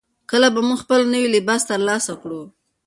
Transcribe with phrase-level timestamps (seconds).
[0.29, 2.41] کله به موږ خپل نوی لباس ترلاسه کړو؟